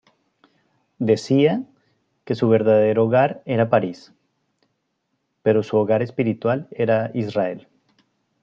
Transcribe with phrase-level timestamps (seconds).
[0.97, 1.63] Decía
[2.25, 4.15] que su verdadero hogar era París,
[5.43, 7.67] pero su hogar espiritual era Israel.